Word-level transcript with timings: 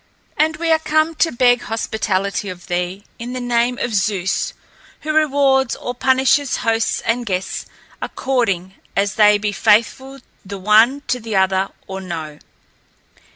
And 0.35 0.57
we 0.57 0.71
are 0.71 0.79
come 0.79 1.13
to 1.17 1.31
beg 1.31 1.61
hospitality 1.61 2.49
of 2.49 2.65
thee 2.65 3.03
in 3.19 3.33
the 3.33 3.39
name 3.39 3.77
of 3.77 3.93
Zeus, 3.93 4.53
who 5.01 5.13
rewards 5.13 5.75
or 5.75 5.93
punishes 5.93 6.57
hosts 6.65 7.01
and 7.01 7.23
guests 7.23 7.67
according 8.01 8.73
as 8.95 9.13
they 9.13 9.37
be 9.37 9.51
faithful 9.51 10.17
the 10.43 10.57
one 10.57 11.01
to 11.01 11.19
the 11.19 11.35
other, 11.35 11.69
or 11.85 12.01
no." 12.01 12.39